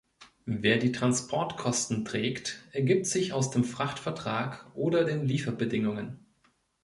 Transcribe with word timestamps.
Wer 0.47 0.79
die 0.79 0.91
Transportkosten 0.93 2.05
trägt, 2.05 2.63
ergibt 2.71 3.05
sich 3.05 3.33
aus 3.33 3.51
dem 3.51 3.63
Frachtvertrag 3.63 4.65
oder 4.73 5.03
den 5.05 5.27
Lieferbedingungen. 5.27 6.25